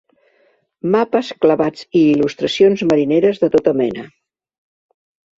Mapes 0.93 1.27
clavats 1.43 1.83
i 1.99 2.01
il·lustracions 2.13 2.83
marineres 2.93 3.43
de 3.43 3.51
tota 3.57 3.75
mena. 3.83 4.07